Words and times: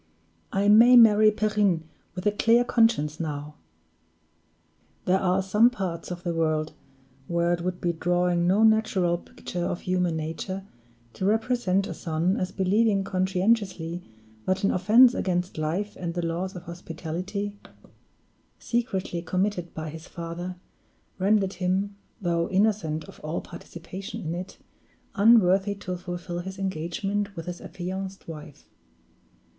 "I 0.51 0.67
may 0.67 0.95
marry 0.97 1.29
Perrine 1.31 1.83
with 2.15 2.25
a 2.25 2.31
clear 2.31 2.63
conscience 2.63 3.19
now!" 3.19 3.53
There 5.05 5.19
are 5.19 5.43
some 5.43 5.69
parts 5.69 6.09
of 6.09 6.23
the 6.23 6.33
world 6.33 6.73
where 7.27 7.53
it 7.53 7.61
would 7.61 7.79
be 7.79 7.93
drawing 7.93 8.47
no 8.47 8.63
natural 8.63 9.19
picture 9.19 9.63
of 9.63 9.81
human 9.81 10.15
nature 10.17 10.65
to 11.13 11.25
represent 11.25 11.85
a 11.85 11.93
son 11.93 12.35
as 12.37 12.51
believing 12.51 13.03
conscientiously 13.03 14.01
that 14.47 14.63
an 14.63 14.71
offense 14.71 15.13
against 15.13 15.59
life 15.59 15.95
and 15.95 16.15
the 16.15 16.25
laws 16.25 16.55
of 16.55 16.63
hospitality, 16.63 17.59
secretly 18.57 19.21
committed 19.21 19.71
by 19.75 19.91
his 19.91 20.07
father, 20.07 20.55
rendered 21.19 21.53
him, 21.61 21.95
though 22.19 22.49
innocent 22.49 23.03
of 23.03 23.19
all 23.19 23.39
participation 23.39 24.21
in 24.21 24.33
it, 24.33 24.57
unworthy 25.13 25.75
to 25.75 25.95
fulfill 25.95 26.39
his 26.39 26.57
engagement 26.57 27.35
with 27.35 27.45
his 27.45 27.61
affianced 27.61 28.27
wife. 28.27 28.65